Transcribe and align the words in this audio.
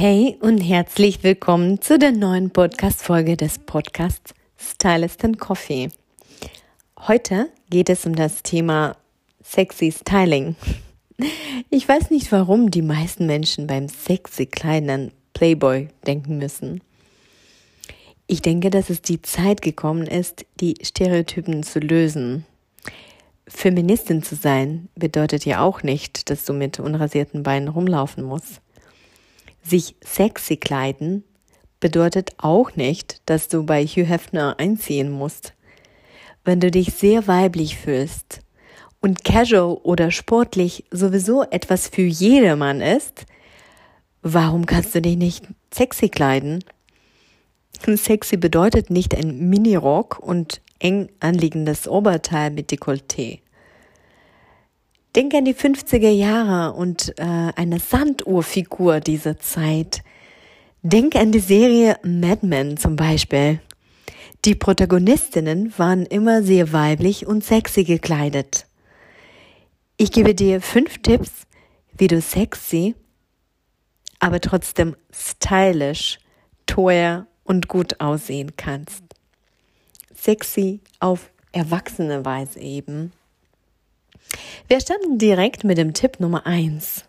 Hey 0.00 0.36
und 0.38 0.60
herzlich 0.60 1.24
willkommen 1.24 1.80
zu 1.80 1.98
der 1.98 2.12
neuen 2.12 2.50
Podcast-Folge 2.50 3.36
des 3.36 3.58
Podcasts 3.58 4.32
Stylist 4.56 5.24
and 5.24 5.40
Coffee. 5.40 5.88
Heute 6.96 7.50
geht 7.68 7.90
es 7.90 8.06
um 8.06 8.14
das 8.14 8.44
Thema 8.44 8.94
Sexy 9.42 9.90
Styling. 9.90 10.54
Ich 11.70 11.88
weiß 11.88 12.10
nicht, 12.10 12.30
warum 12.30 12.70
die 12.70 12.82
meisten 12.82 13.26
Menschen 13.26 13.66
beim 13.66 13.88
sexy 13.88 14.46
Kleiden 14.46 14.88
an 14.88 15.10
Playboy 15.34 15.88
denken 16.06 16.38
müssen. 16.38 16.80
Ich 18.28 18.40
denke, 18.40 18.70
dass 18.70 18.90
es 18.90 19.02
die 19.02 19.20
Zeit 19.20 19.62
gekommen 19.62 20.06
ist, 20.06 20.46
die 20.60 20.76
Stereotypen 20.80 21.64
zu 21.64 21.80
lösen. 21.80 22.46
Feministin 23.48 24.22
zu 24.22 24.36
sein 24.36 24.90
bedeutet 24.94 25.44
ja 25.44 25.60
auch 25.60 25.82
nicht, 25.82 26.30
dass 26.30 26.44
du 26.44 26.52
mit 26.52 26.78
unrasierten 26.78 27.42
Beinen 27.42 27.66
rumlaufen 27.66 28.22
musst. 28.22 28.60
Sich 29.62 29.96
sexy 30.00 30.56
kleiden 30.56 31.24
bedeutet 31.80 32.32
auch 32.38 32.74
nicht, 32.76 33.20
dass 33.26 33.48
du 33.48 33.64
bei 33.64 33.84
Hugh 33.84 34.06
Hefner 34.06 34.56
einziehen 34.58 35.10
musst. 35.10 35.54
Wenn 36.44 36.60
du 36.60 36.70
dich 36.70 36.94
sehr 36.94 37.26
weiblich 37.26 37.76
fühlst 37.76 38.40
und 39.00 39.24
casual 39.24 39.78
oder 39.82 40.10
sportlich 40.10 40.84
sowieso 40.90 41.42
etwas 41.42 41.88
für 41.88 42.02
jedermann 42.02 42.80
ist, 42.80 43.26
warum 44.22 44.66
kannst 44.66 44.94
du 44.94 45.02
dich 45.02 45.16
nicht 45.16 45.46
sexy 45.72 46.08
kleiden? 46.08 46.64
Sexy 47.96 48.36
bedeutet 48.36 48.90
nicht 48.90 49.14
ein 49.14 49.48
Minirock 49.48 50.18
und 50.18 50.60
eng 50.80 51.10
anliegendes 51.20 51.86
Oberteil 51.86 52.50
mit 52.50 52.72
Dekolleté. 52.72 53.40
Denk 55.16 55.34
an 55.34 55.44
die 55.44 55.54
50er 55.54 56.10
Jahre 56.10 56.74
und 56.74 57.14
äh, 57.18 57.52
eine 57.56 57.78
Sanduhrfigur 57.78 59.00
dieser 59.00 59.38
Zeit. 59.38 60.02
Denk 60.82 61.16
an 61.16 61.32
die 61.32 61.40
Serie 61.40 61.98
Mad 62.02 62.46
Men 62.46 62.76
zum 62.76 62.96
Beispiel. 62.96 63.60
Die 64.44 64.54
Protagonistinnen 64.54 65.72
waren 65.78 66.06
immer 66.06 66.42
sehr 66.42 66.72
weiblich 66.72 67.26
und 67.26 67.42
sexy 67.42 67.84
gekleidet. 67.84 68.66
Ich 69.96 70.12
gebe 70.12 70.34
dir 70.34 70.60
fünf 70.60 70.98
Tipps, 70.98 71.32
wie 71.96 72.06
du 72.06 72.20
sexy, 72.20 72.94
aber 74.20 74.40
trotzdem 74.40 74.94
stylisch, 75.10 76.18
teuer 76.66 77.26
und 77.44 77.66
gut 77.66 78.00
aussehen 78.00 78.52
kannst. 78.56 79.02
Sexy 80.14 80.80
auf 81.00 81.30
erwachsene 81.50 82.24
Weise 82.24 82.60
eben. 82.60 83.12
Wir 84.68 84.80
starten 84.80 85.18
direkt 85.18 85.64
mit 85.64 85.78
dem 85.78 85.94
Tipp 85.94 86.20
Nummer 86.20 86.46
eins. 86.46 87.04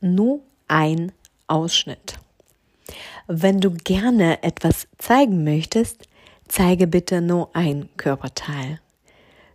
Nur 0.00 0.40
ein 0.68 1.12
Ausschnitt. 1.46 2.14
Wenn 3.26 3.60
du 3.60 3.70
gerne 3.70 4.42
etwas 4.42 4.88
zeigen 4.98 5.44
möchtest, 5.44 6.08
zeige 6.48 6.86
bitte 6.86 7.20
nur 7.20 7.54
ein 7.54 7.88
Körperteil. 7.96 8.80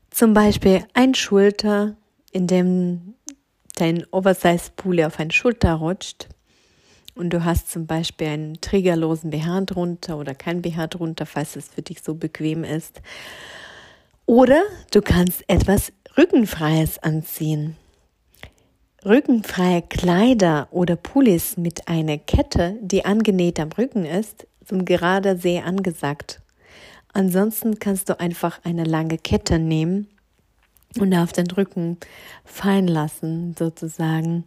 Zum 0.10 0.34
Beispiel 0.34 0.86
ein 0.94 1.14
Schulter, 1.14 1.96
in 2.32 2.48
dem 2.48 3.14
dein 3.76 4.06
Oversize-Pulli 4.12 5.06
auf 5.06 5.20
eine 5.20 5.32
Schulter 5.32 5.74
rutscht 5.74 6.28
und 7.18 7.32
du 7.32 7.44
hast 7.44 7.72
zum 7.72 7.88
Beispiel 7.88 8.28
einen 8.28 8.62
trägerlosen 8.62 9.32
BH 9.32 9.62
drunter 9.62 10.18
oder 10.18 10.36
kein 10.36 10.62
BH 10.62 10.88
drunter, 10.88 11.26
falls 11.26 11.56
es 11.56 11.68
für 11.70 11.82
dich 11.82 12.02
so 12.02 12.16
bequem 12.16 12.64
ist. 12.64 13.02
Oder 14.26 14.62
du 14.92 15.02
kannst 15.02 15.44
etwas 15.48 15.92
Rückenfreies 16.18 16.98
anziehen. 16.98 17.78
Rückenfreie 19.06 19.84
Kleider 19.84 20.68
oder 20.72 20.96
Pullis 20.96 21.58
mit 21.58 21.88
einer 21.88 22.18
Kette, 22.18 22.76
die 22.82 23.06
angenäht 23.06 23.60
am 23.60 23.72
Rücken 23.72 24.04
ist, 24.04 24.48
sind 24.66 24.88
gerade 24.88 25.38
sehr 25.38 25.66
angesagt. 25.66 26.42
Ansonsten 27.14 27.78
kannst 27.78 28.10
du 28.10 28.20
einfach 28.20 28.60
eine 28.64 28.84
lange 28.84 29.20
Kette 29.20 29.60
nehmen 29.60 30.08
und 31.00 31.14
auf 31.14 31.34
den 31.34 31.52
Rücken 31.52 31.98
fallen 32.44 32.88
lassen, 32.88 33.56
sozusagen. 33.58 34.46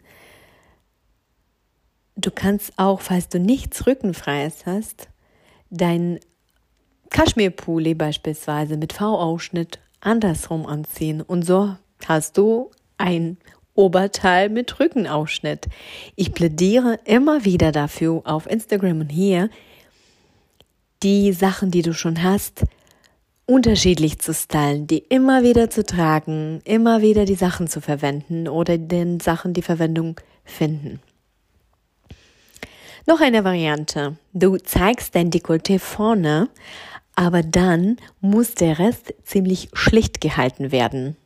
Du 2.17 2.33
kannst 2.33 2.73
auch, 2.79 3.01
falls 3.01 3.29
du 3.29 3.39
nichts 3.39 3.87
Rückenfreies 3.87 4.67
hast, 4.67 5.09
dein 5.71 6.19
Kaschmirpulli 7.11 7.95
beispielsweise 7.95 8.77
mit 8.77 8.93
V-Ausschnitt 8.93 9.79
andersrum 10.01 10.67
anziehen 10.67 11.23
und 11.23 11.43
so 11.43 11.77
hast 12.07 12.39
du 12.39 12.71
ein 12.99 13.37
Oberteil 13.75 14.49
mit 14.49 14.79
Rückenausschnitt. 14.79 15.69
Ich 16.17 16.33
plädiere 16.33 16.99
immer 17.05 17.45
wieder 17.45 17.73
dafür 17.73 18.23
auf 18.25 18.47
Instagram 18.49 19.01
und 19.01 19.09
hier, 19.09 19.49
die 21.03 21.33
Sachen, 21.33 21.71
die 21.71 21.83
du 21.83 21.95
schon 21.95 22.23
hast, 22.23 22.65
unterschiedlich 23.47 24.19
zu 24.19 24.35
stylen, 24.35 24.87
die 24.87 24.99
immer 24.99 25.43
wieder 25.43 25.71
zu 25.71 25.85
tragen, 25.85 26.61
immer 26.65 27.01
wieder 27.03 27.25
die 27.25 27.35
Sachen 27.35 27.69
zu 27.69 27.81
verwenden 27.81 28.49
oder 28.49 28.79
den 28.79 29.19
Sachen 29.19 29.55
die 29.55 29.63
Verwendung 29.63 30.21
finden. 30.45 31.01
Noch 33.07 33.21
eine 33.21 33.43
Variante. 33.43 34.17
Du 34.33 34.57
zeigst 34.59 35.15
dein 35.15 35.31
Dekolleté 35.31 35.79
vorne, 35.79 36.49
aber 37.21 37.43
dann 37.43 37.99
muss 38.23 38.55
der 38.55 38.79
Rest 38.79 39.13
ziemlich 39.25 39.69
schlicht 39.75 40.23
gehalten 40.23 40.73
werden. 40.73 41.19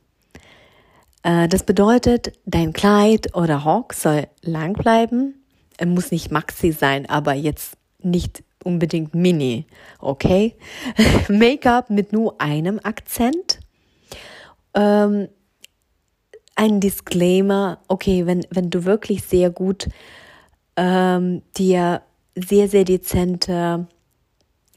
Äh, 1.23 1.47
das 1.47 1.63
bedeutet, 1.63 2.33
dein 2.47 2.73
Kleid 2.73 3.37
oder 3.37 3.59
Rock 3.59 3.93
soll 3.93 4.27
lang 4.43 4.73
bleiben. 4.73 5.37
Er 5.77 5.87
muss 5.87 6.11
nicht 6.11 6.33
maxi 6.33 6.73
sein, 6.73 7.09
aber 7.09 7.35
jetzt 7.35 7.77
nicht 8.03 8.43
unbedingt 8.65 9.15
mini, 9.15 9.67
okay? 10.01 10.57
Make-up 11.29 11.91
mit 11.91 12.13
nur 12.13 12.41
einem 12.41 12.81
Akzent. 12.83 13.61
Ähm, 14.75 15.29
ein 16.57 16.81
Disclaimer, 16.81 17.79
okay, 17.87 18.27
wenn, 18.27 18.45
wenn 18.51 18.69
du 18.69 18.85
wirklich 18.85 19.23
sehr 19.23 19.51
gut 19.51 19.89
ähm, 20.77 21.43
dir 21.57 22.03
sehr, 22.35 22.67
sehr 22.67 22.83
dezente 22.83 23.87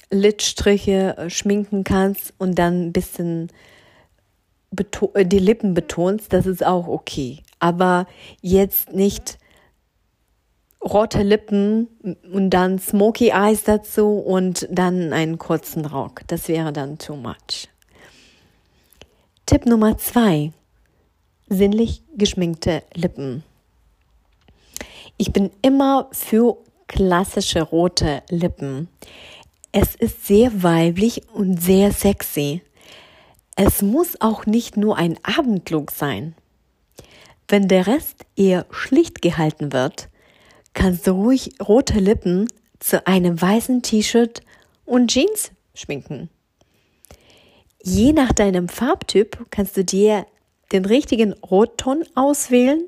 Lidstriche 0.09 1.17
äh, 1.17 1.29
schminken 1.29 1.83
kannst 1.83 2.33
und 2.37 2.57
dann 2.57 2.87
ein 2.87 2.93
bisschen 2.93 3.49
äh, 5.13 5.25
die 5.25 5.39
Lippen 5.39 5.73
betonst, 5.73 6.33
das 6.33 6.45
ist 6.45 6.65
auch 6.65 6.87
okay. 6.87 7.39
Aber 7.59 8.07
jetzt 8.41 8.93
nicht 8.93 9.37
rote 10.83 11.23
Lippen 11.23 11.87
und 12.31 12.51
dann 12.51 12.79
Smoky 12.79 13.29
Eyes 13.29 13.63
dazu 13.63 14.19
und 14.19 14.67
dann 14.69 15.11
einen 15.13 15.37
kurzen 15.37 15.85
Rock. 15.85 16.21
Das 16.27 16.47
wäre 16.47 16.71
dann 16.71 16.97
too 16.97 17.15
much. 17.15 17.67
Tipp 19.45 19.65
Nummer 19.65 19.97
zwei. 19.97 20.51
Sinnlich 21.49 22.03
geschminkte 22.15 22.83
Lippen. 22.93 23.43
Ich 25.17 25.31
bin 25.31 25.49
immer 25.61 26.09
für 26.11 26.57
klassische 26.87 27.61
rote 27.61 28.21
Lippen. 28.29 28.87
Es 29.79 29.93
ist 29.93 30.25
sehr 30.25 30.63
weiblich 30.63 31.21
und 31.31 31.61
sehr 31.61 31.91
sexy. 31.91 32.63
Es 33.55 33.83
muss 33.83 34.19
auch 34.19 34.47
nicht 34.47 34.75
nur 34.75 34.97
ein 34.97 35.19
Abendlook 35.21 35.91
sein. 35.91 36.33
Wenn 37.47 37.67
der 37.67 37.85
Rest 37.85 38.25
eher 38.35 38.65
schlicht 38.71 39.21
gehalten 39.21 39.73
wird, 39.73 40.09
kannst 40.73 41.05
du 41.05 41.11
ruhig 41.11 41.51
rote 41.61 41.99
Lippen 41.99 42.47
zu 42.79 43.05
einem 43.05 43.39
weißen 43.39 43.83
T-Shirt 43.83 44.41
und 44.83 45.11
Jeans 45.11 45.51
schminken. 45.75 46.31
Je 47.83 48.13
nach 48.13 48.33
deinem 48.33 48.69
Farbtyp 48.69 49.45
kannst 49.51 49.77
du 49.77 49.83
dir 49.83 50.25
den 50.71 50.85
richtigen 50.85 51.33
Rotton 51.33 52.03
auswählen. 52.15 52.87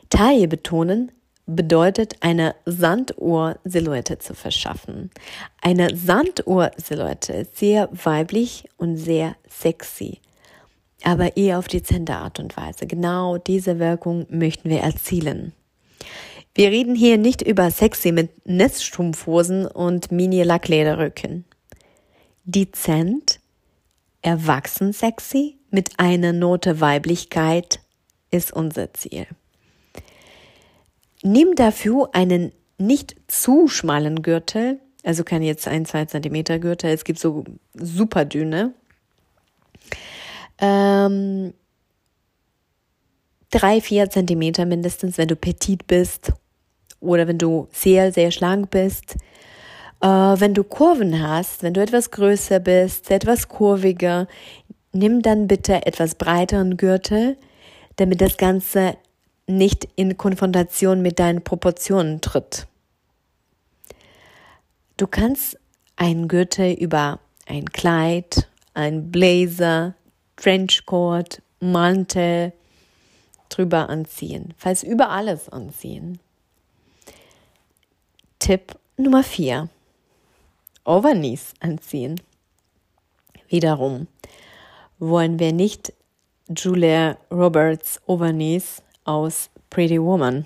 Taille 0.09 0.47
betonen 0.47 1.11
bedeutet, 1.45 2.15
eine 2.21 2.55
Sanduhr-Silhouette 2.65 4.19
zu 4.19 4.33
verschaffen. 4.33 5.11
Eine 5.61 5.95
Sanduhr-Silhouette 5.95 7.33
ist 7.33 7.57
sehr 7.57 7.89
weiblich 7.91 8.65
und 8.77 8.97
sehr 8.97 9.35
sexy, 9.49 10.19
aber 11.03 11.35
eher 11.35 11.59
auf 11.59 11.67
dezente 11.67 12.15
Art 12.15 12.39
und 12.39 12.55
Weise. 12.55 12.87
Genau 12.87 13.37
diese 13.37 13.79
Wirkung 13.79 14.25
möchten 14.29 14.69
wir 14.69 14.79
erzielen. 14.79 15.53
Wir 16.55 16.69
reden 16.69 16.95
hier 16.95 17.17
nicht 17.17 17.41
über 17.41 17.71
sexy 17.71 18.11
mit 18.11 18.45
Neststrumpfhosen 18.47 19.65
und 19.65 20.11
Mini-Lacklederrücken. 20.11 21.45
Dezent, 22.45 23.39
erwachsen 24.21 24.93
sexy, 24.93 25.57
mit 25.73 25.99
einer 25.99 26.33
Note 26.33 26.81
Weiblichkeit 26.81 27.79
ist 28.29 28.53
unser 28.53 28.93
Ziel. 28.93 29.25
Nimm 31.23 31.55
dafür 31.55 32.09
einen 32.13 32.51
nicht 32.77 33.15
zu 33.27 33.67
schmalen 33.67 34.21
Gürtel, 34.21 34.79
also 35.03 35.23
kann 35.23 35.41
jetzt 35.41 35.67
ein, 35.67 35.85
zwei 35.85 36.05
Zentimeter 36.05 36.59
Gürtel, 36.59 36.91
es 36.91 37.03
gibt 37.03 37.17
so 37.17 37.43
super 37.73 38.23
dünne. 38.23 38.75
Ähm, 40.59 41.55
drei, 43.49 43.81
vier 43.81 44.11
Zentimeter 44.11 44.65
mindestens, 44.65 45.17
wenn 45.17 45.27
du 45.27 45.35
petit 45.35 45.87
bist 45.87 46.33
oder 46.99 47.27
wenn 47.27 47.39
du 47.39 47.67
sehr, 47.71 48.11
sehr 48.11 48.29
schlank 48.29 48.69
bist. 48.69 49.15
Äh, 50.03 50.07
wenn 50.07 50.53
du 50.53 50.65
Kurven 50.65 51.25
hast, 51.25 51.63
wenn 51.63 51.73
du 51.73 51.81
etwas 51.81 52.11
größer 52.11 52.59
bist, 52.59 53.09
etwas 53.09 53.47
kurviger, 53.47 54.27
nimm 54.93 55.21
dann 55.21 55.47
bitte 55.47 55.85
etwas 55.85 56.15
breiteren 56.15 56.77
Gürtel, 56.77 57.37
damit 57.97 58.21
das 58.21 58.37
Ganze 58.37 58.97
nicht 59.47 59.87
in 59.95 60.17
Konfrontation 60.17 61.01
mit 61.01 61.19
deinen 61.19 61.43
Proportionen 61.43 62.21
tritt. 62.21 62.67
Du 64.97 65.07
kannst 65.07 65.59
einen 65.95 66.27
Gürtel 66.27 66.73
über 66.73 67.19
ein 67.45 67.65
Kleid, 67.65 68.47
ein 68.73 69.11
Blazer, 69.11 69.95
Trenchcoat, 70.37 71.41
Mantel 71.59 72.53
drüber 73.49 73.89
anziehen, 73.89 74.53
falls 74.57 74.83
über 74.83 75.09
alles 75.09 75.49
anziehen. 75.49 76.19
Tipp 78.39 78.77
Nummer 78.97 79.23
4. 79.23 79.69
Overknees 80.85 81.53
anziehen. 81.59 82.19
Wiederum, 83.47 84.07
wollen 85.09 85.39
wir 85.39 85.53
nicht 85.53 85.93
Julia 86.49 87.17
Roberts 87.31 88.01
Overknees 88.05 88.81
aus 89.03 89.49
Pretty 89.69 90.01
Woman. 90.01 90.45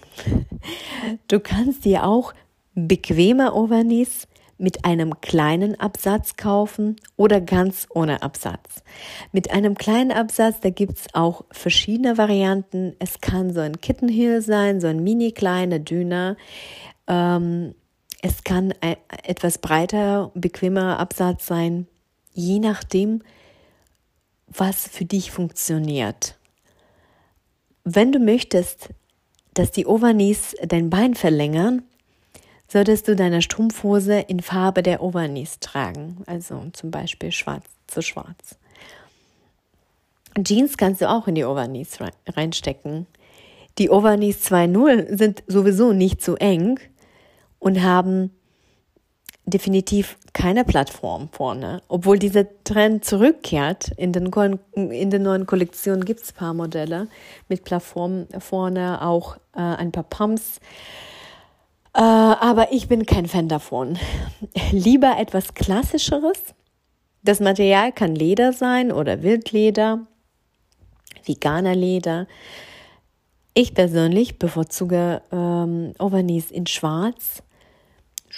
Du 1.28 1.40
kannst 1.40 1.86
dir 1.86 2.06
auch 2.06 2.34
bequeme 2.74 3.54
Overknees 3.54 4.28
mit 4.58 4.86
einem 4.86 5.22
kleinen 5.22 5.80
Absatz 5.80 6.36
kaufen 6.36 6.96
oder 7.16 7.40
ganz 7.40 7.88
ohne 7.94 8.24
Absatz. 8.24 8.84
Mit 9.32 9.52
einem 9.52 9.76
kleinen 9.76 10.12
Absatz, 10.12 10.60
da 10.62 10.72
gibt's 10.72 11.06
auch 11.14 11.46
verschiedene 11.52 12.18
Varianten. 12.18 12.96
Es 12.98 13.22
kann 13.22 13.54
so 13.54 13.60
ein 13.60 13.80
Kittenhill 13.80 14.42
sein, 14.42 14.82
so 14.82 14.88
ein 14.88 15.04
mini 15.04 15.32
kleiner 15.32 15.78
Dünner. 15.78 16.38
Ähm, 17.08 17.76
es 18.24 18.44
kann 18.44 18.74
ein, 18.82 18.98
etwas 19.24 19.60
breiter, 19.60 20.32
bequemer 20.34 20.98
Absatz 20.98 21.46
sein, 21.46 21.86
je 22.34 22.58
nachdem, 22.58 23.22
was 24.48 24.88
für 24.88 25.06
dich 25.06 25.32
funktioniert. 25.32 26.38
Wenn 27.84 28.12
du 28.12 28.20
möchtest, 28.20 28.90
dass 29.54 29.72
die 29.72 29.86
Overknees 29.86 30.56
dein 30.68 30.90
Bein 30.90 31.16
verlängern, 31.16 31.84
solltest 32.68 33.08
du 33.08 33.16
deine 33.16 33.42
Strumpfhose 33.42 34.20
in 34.20 34.42
Farbe 34.42 34.84
der 34.84 35.02
Overknees 35.02 35.60
tragen, 35.60 36.24
also 36.26 36.64
zum 36.74 36.92
Beispiel 36.92 37.32
schwarz 37.32 37.66
zu 37.88 38.02
schwarz. 38.02 38.58
Jeans 40.44 40.78
kannst 40.78 41.02
du 41.02 41.10
auch 41.10 41.28
in 41.28 41.36
die 41.36 41.46
Overknees 41.46 41.98
reinstecken. 42.28 43.08
Die 43.78 43.90
Overknees 43.90 44.46
2.0 44.52 45.18
sind 45.18 45.44
sowieso 45.48 45.94
nicht 45.94 46.22
zu 46.22 46.36
eng 46.36 46.80
und 47.60 47.82
haben 47.82 48.32
definitiv 49.48 50.18
keine 50.34 50.66
Plattform 50.66 51.30
vorne. 51.32 51.82
Obwohl 51.88 52.20
dieser 52.20 52.46
Trend 52.64 53.06
zurückkehrt, 53.06 53.92
in 53.98 54.12
den, 54.12 54.30
in 54.76 55.10
den 55.10 55.24
neuen 55.24 55.46
Kollektionen 55.46 56.06
gibt 56.06 56.22
es 56.22 56.34
paar 56.34 56.54
Modelle 56.54 57.08
mit 57.48 57.64
Plattform 57.64 58.28
vorne, 58.38 59.02
auch 59.02 59.38
äh, 59.56 59.62
ein 59.62 59.92
paar 59.92 60.04
Pumps. 60.04 60.60
Äh, 61.96 62.02
aber 62.02 62.74
ich 62.74 62.90
bin 62.90 63.06
kein 63.06 63.26
Fan 63.26 63.48
davon. 63.48 63.98
Lieber 64.72 65.16
etwas 65.18 65.54
Klassischeres. 65.54 66.54
Das 67.24 67.40
Material 67.40 67.94
kann 67.94 68.16
Leder 68.16 68.54
sein 68.54 68.92
oder 68.92 69.24
Wildleder, 69.24 70.06
veganer 71.26 71.76
Leder. 71.76 72.28
Ich 73.54 73.74
persönlich 73.74 74.38
bevorzuge 74.38 75.22
ähm, 75.32 75.94
Overknees 75.98 76.52
in 76.52 76.68
Schwarz 76.68 77.44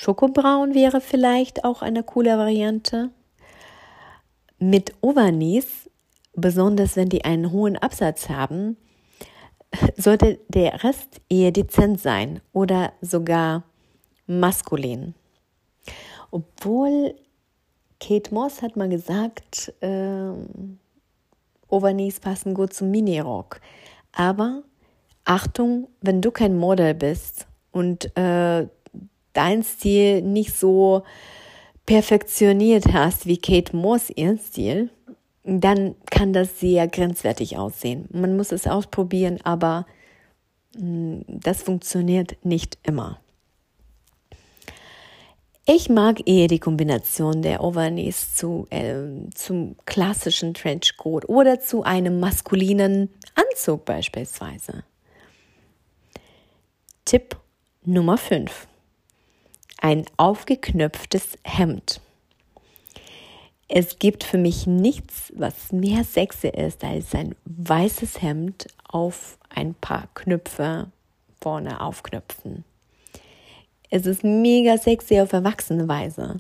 Schokobraun 0.02 0.76
wäre 0.76 1.02
vielleicht 1.02 1.66
auch 1.66 1.82
eine 1.82 2.04
coole 2.04 2.38
Variante. 2.38 3.10
Mit 4.58 4.94
Overknees, 5.02 5.90
besonders 6.34 6.96
wenn 6.96 7.10
die 7.10 7.26
einen 7.26 7.52
hohen 7.52 7.76
Absatz 7.76 8.30
haben, 8.30 8.78
sollte 9.98 10.40
der 10.48 10.86
Rest 10.86 11.20
eher 11.28 11.52
dezent 11.52 12.00
sein 12.00 12.40
oder 12.54 12.94
sogar 13.02 13.64
maskulin. 14.26 15.16
Obwohl 16.32 17.14
Kate 18.00 18.34
Moss 18.34 18.62
hat 18.62 18.78
mal 18.78 18.88
gesagt, 18.88 19.74
äh, 19.82 20.32
Overknees 21.68 22.22
passen 22.22 22.54
gut 22.54 22.72
zum 22.72 22.90
Minirock. 22.90 23.60
Aber 24.14 24.64
Achtung, 25.26 25.90
wenn 26.00 26.22
du 26.22 26.32
kein 26.32 26.56
Model 26.56 26.94
bist 26.94 27.48
und 27.72 28.16
äh, 28.18 28.66
dein 29.40 29.64
Stil 29.64 30.22
nicht 30.22 30.54
so 30.54 31.04
perfektioniert 31.86 32.92
hast 32.92 33.26
wie 33.26 33.38
Kate 33.38 33.74
Moss 33.74 34.10
ihren 34.10 34.38
Stil, 34.38 34.90
dann 35.46 35.96
kann 36.12 36.34
das 36.34 36.60
sehr 36.60 36.90
grenzwertig 36.90 37.58
aussehen. 37.58 38.10
Man 38.12 38.36
muss 38.36 38.52
es 38.52 38.68
ausprobieren, 38.68 39.40
aber 39.44 39.86
mm, 40.78 41.22
das 41.28 41.64
funktioniert 41.64 42.36
nicht 42.44 42.78
immer. 42.84 43.22
Ich 45.66 45.88
mag 45.88 46.28
eher 46.28 46.48
die 46.48 46.60
Kombination 46.60 47.42
der 47.42 47.64
Overknees 47.64 48.36
zu, 48.36 48.68
äh, 48.72 48.94
zum 49.34 49.78
klassischen 49.86 50.54
Trenchcoat 50.54 51.30
oder 51.30 51.62
zu 51.62 51.84
einem 51.84 52.20
maskulinen 52.20 53.10
Anzug 53.36 53.86
beispielsweise. 53.86 54.84
Tipp 57.06 57.38
Nummer 57.86 58.18
5 58.18 58.68
ein 59.82 60.06
aufgeknöpftes 60.18 61.38
Hemd. 61.44 62.02
Es 63.68 64.00
gibt 64.00 64.24
für 64.24 64.38
mich 64.38 64.66
nichts, 64.66 65.32
was 65.36 65.72
mehr 65.72 66.04
sexy 66.04 66.48
ist, 66.48 66.84
als 66.84 67.14
ein 67.14 67.36
weißes 67.46 68.22
Hemd 68.22 68.68
auf 68.88 69.38
ein 69.50 69.76
paar 69.76 70.08
Knöpfe 70.16 70.88
vorne 71.40 71.80
aufknöpfen. 71.80 72.64
Es 73.92 74.06
ist 74.06 74.24
mega 74.24 74.78
sexy 74.78 75.20
auf 75.20 75.34
erwachsene 75.34 75.88
Weise. 75.88 76.40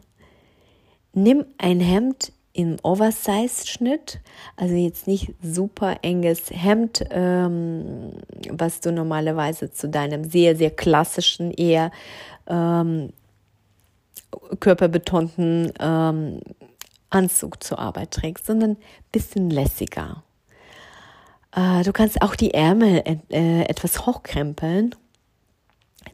Nimm 1.13 1.46
ein 1.58 1.79
Hemd 1.79 2.31
im 2.53 2.77
Oversize-Schnitt, 2.81 4.19
also 4.55 4.75
jetzt 4.75 5.08
nicht 5.08 5.34
super 5.41 5.98
enges 6.01 6.50
Hemd, 6.50 7.05
ähm, 7.12 8.13
was 8.50 8.81
du 8.81 8.91
normalerweise 8.91 9.72
zu 9.72 9.88
deinem 9.88 10.24
sehr, 10.24 10.55
sehr 10.55 10.72
klassischen, 10.72 11.51
eher 11.51 11.91
ähm, 12.48 13.13
körperbetonten 14.60 15.74
ähm, 15.80 16.42
Anzug 17.10 17.64
zur 17.64 17.80
Arbeit 17.80 18.12
trägst, 18.12 18.46
sondern 18.46 18.78
bisschen 19.12 19.50
lässiger. 19.50 20.24
Äh, 21.56 21.84
du 21.84 21.92
kannst 21.92 22.22
auch 22.22 22.36
die 22.36 22.54
Ärmel 22.54 23.04
äh, 23.30 23.64
etwas 23.64 24.06
hochkrempeln. 24.06 24.96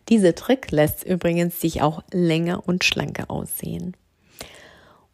Dieser 0.09 0.35
Trick 0.35 0.71
lässt 0.71 1.03
übrigens 1.03 1.59
sich 1.59 1.81
auch 1.81 2.03
länger 2.11 2.67
und 2.67 2.83
schlanker 2.83 3.29
aussehen. 3.29 3.95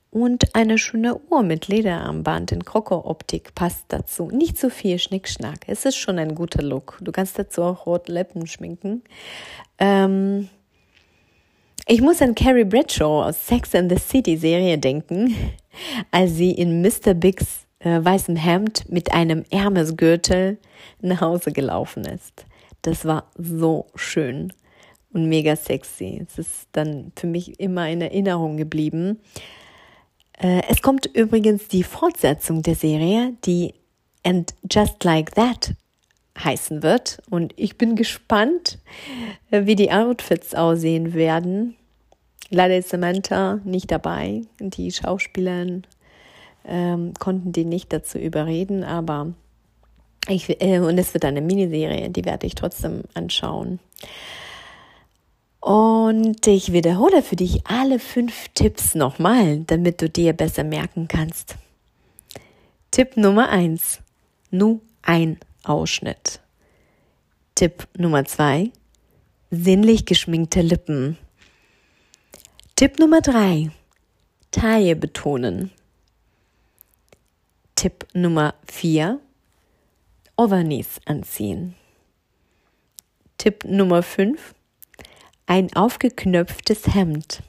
Und 0.09 0.55
eine 0.55 0.77
schöne 0.77 1.17
Uhr 1.29 1.41
mit 1.41 1.69
Lederarmband 1.69 2.51
in 2.51 2.65
Kroko-Optik 2.65 3.55
passt 3.55 3.85
dazu. 3.87 4.29
Nicht 4.29 4.57
zu 4.57 4.69
viel 4.69 4.99
Schnickschnack. 4.99 5.59
Es 5.67 5.85
ist 5.85 5.95
schon 5.95 6.19
ein 6.19 6.35
guter 6.35 6.61
Look. 6.61 6.97
Du 6.99 7.13
kannst 7.13 7.39
dazu 7.39 7.63
auch 7.63 7.85
rote 7.85 8.11
Lippen 8.11 8.45
schminken. 8.45 9.03
Ähm 9.79 10.49
ich 11.87 12.01
muss 12.01 12.21
an 12.21 12.35
Carrie 12.35 12.63
Bradshaw 12.63 13.23
aus 13.23 13.47
Sex 13.47 13.75
and 13.75 13.91
the 13.91 13.97
City 13.97 14.37
Serie 14.37 14.77
denken, 14.77 15.35
als 16.11 16.35
sie 16.35 16.51
in 16.51 16.81
Mr. 16.81 17.13
Biggs 17.13 17.67
äh, 17.79 18.03
weißem 18.03 18.35
Hemd 18.35 18.89
mit 18.89 19.11
einem 19.11 19.45
Hermesgürtel 19.51 20.57
nach 21.01 21.21
Hause 21.21 21.51
gelaufen 21.51 22.05
ist. 22.05 22.45
Das 22.83 23.05
war 23.05 23.29
so 23.35 23.87
schön 23.95 24.53
und 25.13 25.27
mega 25.27 25.55
sexy. 25.55 26.25
Es 26.27 26.37
ist 26.37 26.67
dann 26.71 27.11
für 27.15 27.27
mich 27.27 27.59
immer 27.59 27.89
in 27.89 28.01
Erinnerung 28.01 28.57
geblieben. 28.57 29.19
Äh, 30.37 30.61
es 30.69 30.81
kommt 30.81 31.07
übrigens 31.07 31.67
die 31.67 31.83
Fortsetzung 31.83 32.61
der 32.61 32.75
Serie, 32.75 33.33
die 33.45 33.73
And 34.23 34.53
Just 34.69 35.03
Like 35.03 35.33
That 35.35 35.73
heißen 36.37 36.83
wird. 36.83 37.21
Und 37.29 37.53
ich 37.57 37.77
bin 37.77 37.95
gespannt, 37.95 38.79
äh, 39.51 39.65
wie 39.65 39.75
die 39.75 39.91
Outfits 39.91 40.55
aussehen 40.55 41.13
werden. 41.13 41.75
Leider 42.49 42.77
ist 42.77 42.89
Samantha 42.89 43.59
nicht 43.63 43.91
dabei. 43.91 44.41
Die 44.59 44.91
Schauspielerin 44.91 45.83
ähm, 46.65 47.13
konnten 47.19 47.51
die 47.51 47.65
nicht 47.65 47.91
dazu 47.93 48.17
überreden, 48.17 48.83
aber 48.83 49.33
ich, 50.27 50.61
äh, 50.61 50.79
und 50.79 50.97
es 50.97 51.13
wird 51.13 51.25
eine 51.25 51.41
Miniserie, 51.41 52.09
die 52.09 52.25
werde 52.25 52.45
ich 52.45 52.55
trotzdem 52.55 53.03
anschauen. 53.13 53.79
Und 55.59 56.45
ich 56.47 56.73
wiederhole 56.73 57.21
für 57.21 57.35
dich 57.35 57.67
alle 57.67 57.99
fünf 57.99 58.49
Tipps 58.55 58.95
nochmal, 58.95 59.59
damit 59.67 60.01
du 60.01 60.09
dir 60.09 60.33
besser 60.33 60.63
merken 60.63 61.07
kannst. 61.07 61.55
Tipp 62.89 63.15
Nummer 63.15 63.49
eins: 63.49 63.99
Nur 64.49 64.81
ein 65.03 65.37
Ausschnitt. 65.63 66.39
Tipp 67.55 67.87
Nummer 67.97 68.25
zwei: 68.25 68.71
Sinnlich 69.51 70.05
geschminkte 70.05 70.61
Lippen. 70.61 71.17
Tipp 72.75 72.99
Nummer 72.99 73.21
drei: 73.21 73.71
Taille 74.51 74.95
betonen. 74.95 75.71
Tipp 77.75 78.07
Nummer 78.13 78.55
vier: 78.65 79.19
Overknees 80.37 80.99
anziehen. 81.05 81.75
Tipp 83.37 83.65
Nummer 83.65 84.03
fünf: 84.03 84.53
ein 85.45 85.73
aufgeknöpftes 85.75 86.93
Hemd. 86.93 87.43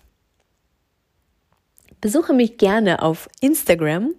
Besuche 2.00 2.32
mich 2.32 2.58
gerne 2.58 3.00
auf 3.00 3.28
Instagram 3.40 4.14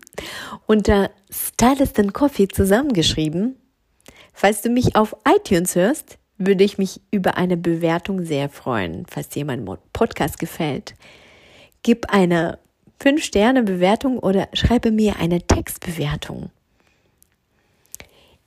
unter 0.68 1.12
Stylist 1.30 2.14
Coffee 2.14 2.48
zusammengeschrieben. 2.48 3.58
Falls 4.34 4.62
du 4.62 4.70
mich 4.70 4.96
auf 4.96 5.16
iTunes 5.26 5.76
hörst, 5.76 6.18
würde 6.38 6.64
ich 6.64 6.78
mich 6.78 7.00
über 7.12 7.38
eine 7.38 7.56
Bewertung 7.56 8.26
sehr 8.26 8.50
freuen, 8.50 9.06
falls 9.08 9.30
dir 9.30 9.46
mein 9.46 9.66
Podcast 9.94 10.40
gefällt. 10.40 10.96
Gib 11.84 12.12
eine 12.12 12.60
5-Sterne-Bewertung 13.00 14.20
oder 14.20 14.50
schreibe 14.54 14.92
mir 14.92 15.18
eine 15.18 15.42
Textbewertung. 15.42 16.50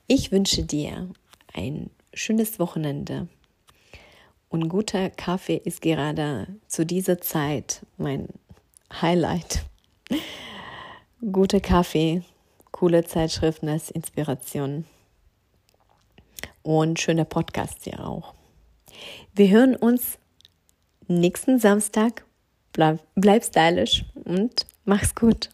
Ich 0.07 0.31
wünsche 0.31 0.63
dir 0.63 1.09
ein 1.53 1.89
schönes 2.13 2.59
Wochenende. 2.59 3.27
Und 4.49 4.69
guter 4.69 5.09
Kaffee 5.09 5.61
ist 5.63 5.81
gerade 5.81 6.47
zu 6.67 6.85
dieser 6.85 7.19
Zeit 7.19 7.85
mein 7.97 8.27
Highlight. 9.01 9.65
Guter 11.31 11.59
Kaffee, 11.59 12.21
coole 12.71 13.03
Zeitschriften 13.03 13.67
als 13.67 13.91
Inspiration 13.91 14.85
und 16.67 16.99
schöner 16.99 17.23
Podcast 17.23 17.85
hier 17.85 18.05
auch. 18.05 18.33
Wir 19.33 19.49
hören 19.49 19.75
uns 19.77 20.17
nächsten 21.07 21.59
Samstag. 21.59 22.25
Bleib, 22.73 22.99
bleib 23.15 23.45
stylisch 23.45 24.03
und 24.25 24.65
mach's 24.83 25.15
gut. 25.15 25.45